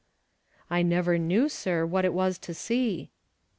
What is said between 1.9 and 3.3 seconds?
it was to see."